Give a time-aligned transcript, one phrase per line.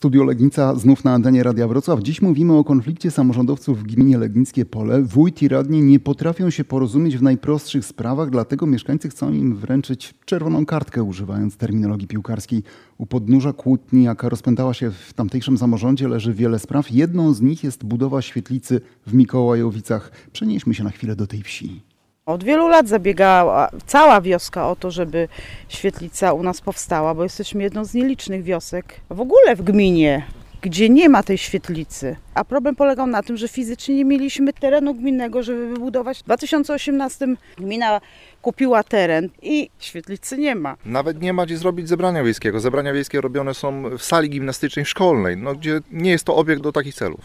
[0.00, 2.00] Studio Legnica znów na antenie Radia Wrocław.
[2.02, 5.02] Dziś mówimy o konflikcie samorządowców w gminie Legnickie Pole.
[5.02, 10.14] Wójt i radni nie potrafią się porozumieć w najprostszych sprawach, dlatego mieszkańcy chcą im wręczyć
[10.24, 12.62] czerwoną kartkę, używając terminologii piłkarskiej.
[12.98, 16.90] U podnóża kłótni, jaka rozpętała się w tamtejszym samorządzie, leży wiele spraw.
[16.90, 20.12] Jedną z nich jest budowa świetlicy w Mikołajowicach.
[20.32, 21.89] Przenieśmy się na chwilę do tej wsi.
[22.30, 25.28] Od wielu lat zabiegała cała wioska o to, żeby
[25.68, 30.22] świetlica u nas powstała, bo jesteśmy jedną z nielicznych wiosek w ogóle w gminie,
[30.62, 32.16] gdzie nie ma tej świetlicy.
[32.34, 36.18] A problem polegał na tym, że fizycznie nie mieliśmy terenu gminnego, żeby wybudować.
[36.18, 37.26] W 2018
[37.58, 38.00] gmina
[38.42, 40.76] kupiła teren i świetlicy nie ma.
[40.84, 42.60] Nawet nie ma gdzie zrobić zebrania wiejskiego.
[42.60, 46.72] Zebrania wiejskie robione są w sali gimnastycznej szkolnej, no, gdzie nie jest to obiekt do
[46.72, 47.20] takich celów.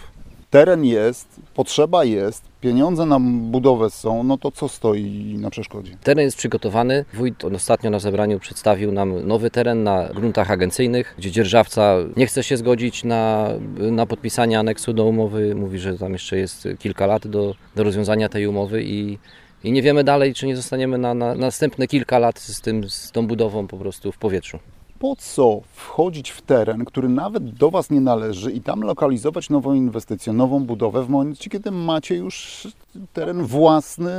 [0.55, 5.97] Teren jest, potrzeba jest, pieniądze na budowę są, no to co stoi na przeszkodzie?
[6.03, 7.05] Teren jest przygotowany.
[7.13, 12.43] Wójt ostatnio na zebraniu przedstawił nam nowy teren na gruntach agencyjnych, gdzie dzierżawca nie chce
[12.43, 15.55] się zgodzić na, na podpisanie aneksu do umowy.
[15.55, 19.17] Mówi, że tam jeszcze jest kilka lat do, do rozwiązania tej umowy i,
[19.63, 23.11] i nie wiemy dalej, czy nie zostaniemy na, na następne kilka lat z, tym, z
[23.11, 24.59] tą budową po prostu w powietrzu
[24.99, 29.73] po co wchodzić w teren, który nawet do Was nie należy i tam lokalizować nową
[29.73, 32.67] inwestycję, nową budowę w momencie, kiedy macie już
[33.13, 34.11] teren własny,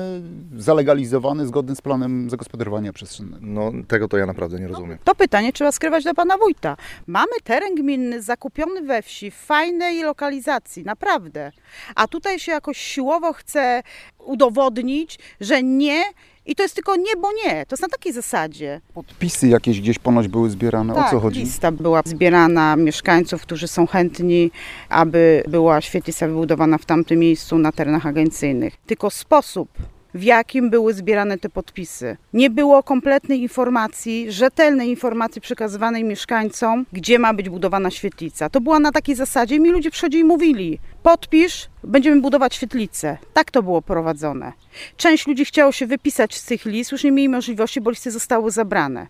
[0.57, 3.47] zalegalizowany, zgodny z planem zagospodarowania przestrzennego?
[3.47, 4.99] No tego to ja naprawdę nie rozumiem.
[5.05, 6.77] To pytanie trzeba skrywać do Pana Wójta.
[7.07, 11.53] Mamy teren gminny zakupiony we wsi, w fajnej lokalizacji, naprawdę.
[11.95, 13.83] A tutaj się jakoś siłowo chce
[14.19, 16.03] udowodnić, że nie
[16.47, 17.67] i to jest tylko nie, bo nie.
[17.67, 18.81] To jest na takiej zasadzie.
[18.95, 20.95] Podpisy jakieś gdzieś ponoć były zbierane.
[20.95, 21.41] Tak, o co chodzi?
[21.41, 24.51] lista była zbierana mieszkańców, którzy są chętni,
[24.89, 28.77] aby była świetlica wybudowana w tamtym miejscu na terenach agencyjnych.
[28.87, 29.69] Tylko sposób
[30.17, 32.17] w jakim były zbierane te podpisy.
[32.33, 38.51] Nie było kompletnej informacji, rzetelnej informacji przekazywanej mieszkańcom, gdzie ma być budowana świetlica.
[38.51, 43.19] To była na takiej zasadzie, mi ludzie przychodzili i mówili: podpisz, będziemy budować świetlicę.
[43.33, 44.53] Tak to było prowadzone.
[44.97, 48.51] Część ludzi chciało się wypisać z tych list, już nie mieli możliwości, bo listy zostały
[48.51, 49.07] zabrane.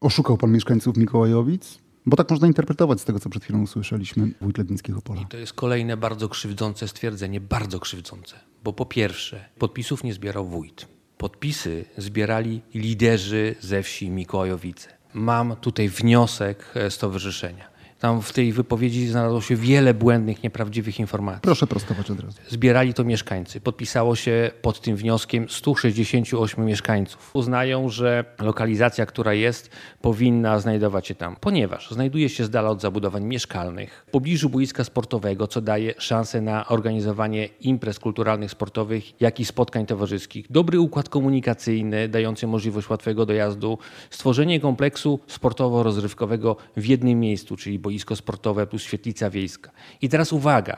[0.00, 1.78] Oszukał pan mieszkańców Mikołajowic?
[2.06, 5.20] Bo tak można interpretować z tego, co przed chwilą usłyszeliśmy wójt Lednickiego Pola.
[5.20, 8.36] I to jest kolejne bardzo krzywdzące stwierdzenie, bardzo krzywdzące.
[8.64, 10.88] Bo po pierwsze, podpisów nie zbierał wójt.
[11.18, 14.88] Podpisy zbierali liderzy ze wsi Mikołajowice.
[15.14, 17.70] Mam tutaj wniosek stowarzyszenia.
[18.00, 21.42] Tam w tej wypowiedzi znalazło się wiele błędnych, nieprawdziwych informacji.
[21.42, 22.38] Proszę prostować od razu.
[22.48, 23.60] Zbierali to mieszkańcy.
[23.60, 27.30] Podpisało się pod tym wnioskiem 168 mieszkańców.
[27.34, 32.80] Uznają, że lokalizacja, która jest, powinna znajdować się tam, ponieważ znajduje się z dala od
[32.80, 39.40] zabudowań mieszkalnych, w pobliżu boiska sportowego, co daje szansę na organizowanie imprez kulturalnych, sportowych, jak
[39.40, 40.46] i spotkań towarzyskich.
[40.50, 43.78] Dobry układ komunikacyjny, dający możliwość łatwego dojazdu,
[44.10, 49.70] stworzenie kompleksu sportowo-rozrywkowego w jednym miejscu, czyli boisko sportowe plus świetlica wiejska.
[50.02, 50.76] I teraz uwaga,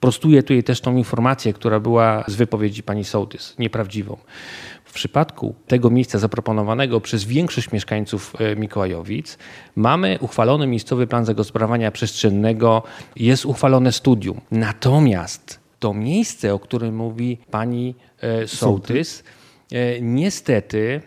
[0.00, 4.16] prostuję tutaj też tą informację, która była z wypowiedzi pani Sołtys, nieprawdziwą.
[4.84, 9.38] W przypadku tego miejsca zaproponowanego przez większość mieszkańców Mikołajowic
[9.76, 12.82] mamy uchwalony miejscowy plan zagospodarowania przestrzennego,
[13.16, 14.40] jest uchwalone studium.
[14.50, 17.94] Natomiast to miejsce, o którym mówi pani
[18.46, 19.24] Sołtys,
[20.00, 21.02] niestety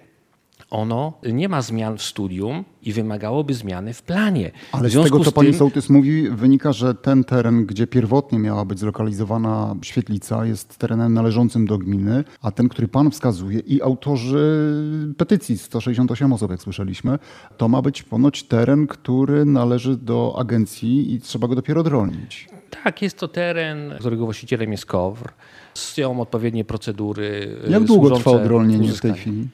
[0.70, 4.52] ono nie ma zmian w studium i wymagałoby zmiany w planie.
[4.72, 5.58] Ale z tego, co pani tym...
[5.58, 11.68] Sołtys mówi, wynika, że ten teren, gdzie pierwotnie miała być zlokalizowana świetlica, jest terenem należącym
[11.68, 14.74] do gminy, a ten, który pan wskazuje i autorzy
[15.18, 17.20] petycji, 168 osób, jak słyszeliśmy,
[17.58, 22.50] to ma być ponoć teren, który należy do agencji i trzeba go dopiero odrolnić.
[22.84, 25.32] Tak, jest to teren, którego właścicielem jest KOWR.
[25.74, 27.58] Są odpowiednie procedury.
[27.70, 29.48] Jak długo trwa odrolnienie w tej chwili?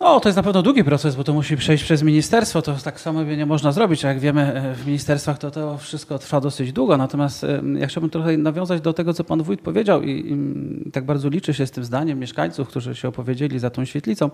[0.00, 2.62] No, to jest na pewno długi proces, bo to musi przejść przez ministerstwo.
[2.62, 4.02] To tak samo nie można zrobić.
[4.02, 6.96] Jak wiemy, e, w ministerstwach to to wszystko trwa dosyć długo.
[6.96, 11.04] Natomiast e, ja chciałbym trochę nawiązać do tego, co pan wójt powiedział i, i tak
[11.04, 14.30] bardzo liczę się z tym zdaniem mieszkańców, którzy się opowiedzieli za tą świetlicą.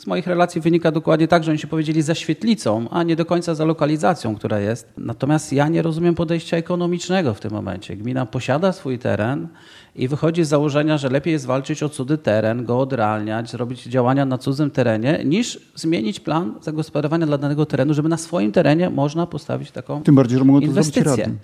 [0.00, 3.24] Z moich relacji wynika dokładnie tak, że oni się powiedzieli za świetlicą, a nie do
[3.24, 4.92] końca za lokalizacją, która jest.
[4.96, 7.96] Natomiast ja nie rozumiem podejścia ekonomicznego w tym momencie.
[7.96, 9.48] Gmina posiada swój teren
[9.98, 14.24] i wychodzi z założenia, że lepiej jest walczyć o cudzy teren, go odrealniać, zrobić działania
[14.24, 19.26] na cudzym terenie, niż zmienić plan zagospodarowania dla danego terenu, żeby na swoim terenie można
[19.26, 21.02] postawić taką Tym bardziej, że mogą to inwestycję.
[21.02, 21.38] zrobić radni.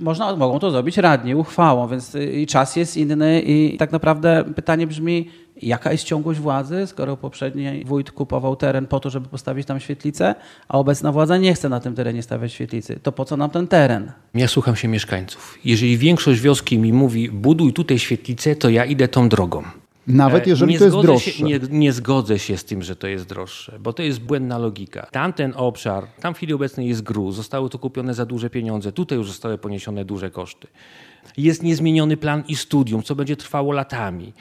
[0.00, 4.86] Można, mogą to zrobić radni, uchwałą, więc i czas jest inny i tak naprawdę pytanie
[4.86, 5.30] brzmi,
[5.62, 10.34] jaka jest ciągłość władzy, skoro poprzedni wójt kupował teren po to, żeby postawić tam świetlicę,
[10.68, 13.00] a obecna władza nie chce na tym terenie stawiać świetlicy.
[13.02, 14.12] To po co nam ten teren?
[14.34, 15.58] Ja słucham się mieszkańców.
[15.64, 19.62] Jeżeli większość wioski mi mówi, buduj tutaj świetlicę, to ja idę tą drogą.
[20.06, 21.30] Nawet E, jeżeli nie to jest droższe.
[21.30, 24.58] Się, nie, nie zgodzę się z tym, że to jest droższe, bo to jest błędna
[24.58, 25.06] logika.
[25.10, 29.18] Tamten obszar, tam w chwili obecnej jest gruz, zostało to kupione za duże pieniądze, tutaj
[29.18, 30.66] już zostały poniesione duże koszty.
[31.36, 34.32] Jest niezmieniony plan i studium, co będzie trwało latami.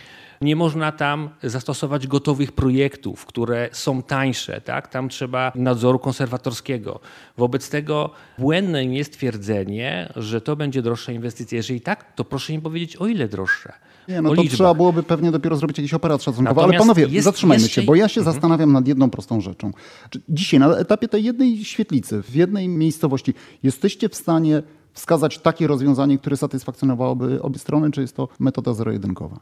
[0.41, 4.61] Nie można tam zastosować gotowych projektów, które są tańsze.
[4.61, 4.87] Tak?
[4.87, 6.99] Tam trzeba nadzoru konserwatorskiego.
[7.37, 11.55] Wobec tego błędnym jest twierdzenie, że to będzie droższa inwestycja.
[11.55, 13.73] Jeżeli tak, to proszę mi powiedzieć, o ile droższa.
[14.07, 14.55] Nie, no to liczbach.
[14.55, 16.61] trzeba byłoby pewnie dopiero zrobić jakiś aparat szacunkowy.
[16.61, 19.71] Ale Natomiast panowie, jest zatrzymajmy jeszcze- się, bo ja się zastanawiam nad jedną prostą rzeczą.
[20.09, 23.33] Czy dzisiaj na etapie tej jednej świetlicy, w jednej miejscowości,
[23.63, 24.63] jesteście w stanie
[24.93, 29.39] wskazać takie rozwiązanie, które satysfakcjonowałoby obie strony, czy jest to metoda zero-jedynkowa?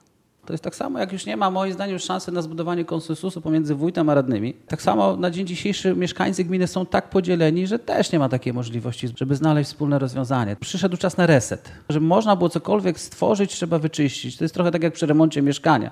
[0.51, 3.75] To jest tak samo, jak już nie ma moim zdaniem szansy na zbudowanie konsensusu pomiędzy
[3.75, 4.53] wójtem a radnymi.
[4.67, 8.53] Tak samo na dzień dzisiejszy mieszkańcy gminy są tak podzieleni, że też nie ma takiej
[8.53, 10.55] możliwości, żeby znaleźć wspólne rozwiązanie.
[10.55, 11.71] Przyszedł czas na reset.
[11.89, 14.37] Żeby można było cokolwiek stworzyć, trzeba wyczyścić.
[14.37, 15.91] To jest trochę tak jak przy remoncie mieszkania.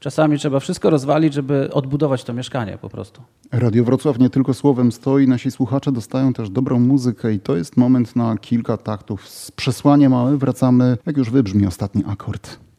[0.00, 3.22] Czasami trzeba wszystko rozwalić, żeby odbudować to mieszkanie po prostu.
[3.52, 7.76] Radio Wrocław nie tylko słowem stoi, nasi słuchacze dostają też dobrą muzykę i to jest
[7.76, 9.28] moment na kilka taktów.
[9.28, 12.69] Z przesłaniem małe wracamy, jak już wybrzmi ostatni akord.